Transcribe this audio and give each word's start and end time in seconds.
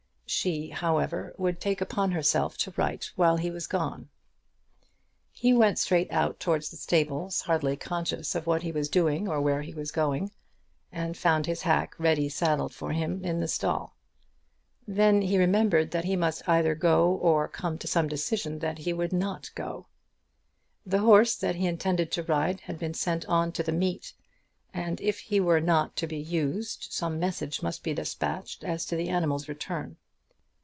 She, 0.33 0.69
however, 0.69 1.35
would 1.37 1.59
take 1.59 1.81
upon 1.81 2.11
herself 2.11 2.57
to 2.59 2.73
write 2.77 3.11
while 3.17 3.35
he 3.35 3.51
was 3.51 3.67
gone. 3.67 4.07
He 5.33 5.51
went 5.51 5.77
straight 5.77 6.09
out 6.09 6.39
towards 6.39 6.69
the 6.71 6.77
stables, 6.77 7.41
hardly 7.41 7.75
conscious 7.75 8.33
of 8.33 8.47
what 8.47 8.61
he 8.63 8.71
was 8.71 8.87
doing 8.87 9.27
or 9.27 9.41
where 9.41 9.61
he 9.61 9.73
was 9.73 9.91
going, 9.91 10.31
and 10.89 11.17
found 11.17 11.45
his 11.47 11.63
hack 11.63 11.95
ready 11.99 12.29
saddled 12.29 12.73
for 12.73 12.93
him 12.93 13.25
in 13.25 13.41
the 13.41 13.47
stall. 13.49 13.97
Then 14.87 15.21
he 15.21 15.37
remembered 15.37 15.91
that 15.91 16.05
he 16.05 16.15
must 16.15 16.47
either 16.47 16.75
go 16.75 17.11
or 17.11 17.49
come 17.49 17.77
to 17.79 17.85
some 17.87 18.07
decision 18.07 18.59
that 18.59 18.77
he 18.77 18.93
would 18.93 19.11
not 19.11 19.51
go. 19.53 19.87
The 20.85 20.99
horse 20.99 21.35
that 21.35 21.55
he 21.55 21.67
intended 21.67 22.09
to 22.13 22.23
ride 22.23 22.61
had 22.61 22.79
been 22.79 22.93
sent 22.93 23.25
on 23.25 23.51
to 23.51 23.63
the 23.63 23.73
meet, 23.73 24.13
and 24.73 25.01
if 25.01 25.19
he 25.19 25.41
were 25.41 25.59
not 25.61 25.97
to 25.97 26.07
be 26.07 26.19
used, 26.19 26.87
some 26.89 27.19
message 27.19 27.61
must 27.61 27.83
be 27.83 27.93
despatched 27.93 28.63
as 28.63 28.85
to 28.85 28.95
the 28.95 29.09
animal's 29.09 29.49
return. 29.49 29.97